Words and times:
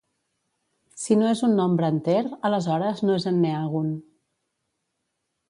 Si 1.01 1.17
no 1.19 1.27
és 1.31 1.43
un 1.47 1.53
nombre 1.59 1.91
enter, 1.95 2.15
aleshores 2.49 3.05
no 3.11 3.19
es 3.19 3.29
enneàgon. 3.35 3.93